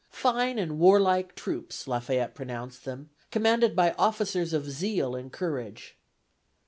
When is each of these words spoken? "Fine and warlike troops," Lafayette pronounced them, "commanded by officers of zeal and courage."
"Fine 0.09 0.57
and 0.57 0.79
warlike 0.79 1.35
troops," 1.35 1.87
Lafayette 1.87 2.33
pronounced 2.33 2.85
them, 2.85 3.11
"commanded 3.29 3.75
by 3.75 3.91
officers 3.99 4.51
of 4.51 4.67
zeal 4.67 5.15
and 5.15 5.31
courage." 5.31 5.95